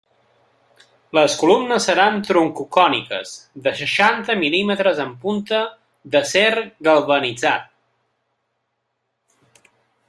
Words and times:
Les 1.17 1.33
columnes 1.41 1.85
seran 1.89 2.17
troncocòniques, 2.29 3.33
de 3.67 3.75
seixanta 3.83 4.37
mil·límetres 4.41 5.03
en 5.05 5.13
punta, 5.27 5.61
d'acer 6.17 6.47
galvanitzat. 6.89 7.71